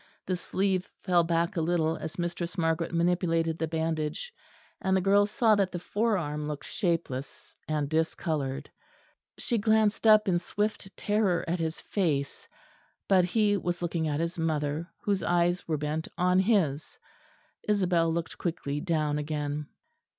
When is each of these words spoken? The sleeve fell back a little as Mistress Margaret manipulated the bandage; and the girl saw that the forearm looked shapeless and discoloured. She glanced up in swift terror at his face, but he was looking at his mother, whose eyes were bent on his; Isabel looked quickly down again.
The 0.25 0.35
sleeve 0.35 0.89
fell 1.03 1.23
back 1.23 1.55
a 1.55 1.61
little 1.61 1.95
as 1.95 2.17
Mistress 2.17 2.57
Margaret 2.57 2.91
manipulated 2.91 3.59
the 3.59 3.67
bandage; 3.67 4.33
and 4.81 4.97
the 4.97 4.99
girl 4.99 5.27
saw 5.27 5.53
that 5.53 5.71
the 5.71 5.77
forearm 5.77 6.47
looked 6.47 6.65
shapeless 6.65 7.55
and 7.67 7.87
discoloured. 7.87 8.71
She 9.37 9.59
glanced 9.59 10.07
up 10.07 10.27
in 10.27 10.39
swift 10.39 10.97
terror 10.97 11.45
at 11.47 11.59
his 11.59 11.79
face, 11.81 12.47
but 13.07 13.25
he 13.25 13.57
was 13.57 13.83
looking 13.83 14.07
at 14.07 14.19
his 14.19 14.39
mother, 14.39 14.89
whose 15.03 15.21
eyes 15.21 15.67
were 15.67 15.77
bent 15.77 16.07
on 16.17 16.39
his; 16.39 16.97
Isabel 17.67 18.11
looked 18.11 18.39
quickly 18.39 18.79
down 18.81 19.19
again. 19.19 19.67